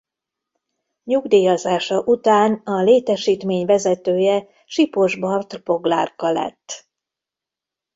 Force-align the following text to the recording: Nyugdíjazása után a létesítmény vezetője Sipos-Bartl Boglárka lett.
Nyugdíjazása 1.03 2.01
után 2.03 2.53
a 2.53 2.81
létesítmény 2.81 3.65
vezetője 3.65 4.47
Sipos-Bartl 4.65 5.57
Boglárka 5.63 6.31
lett. 6.31 6.89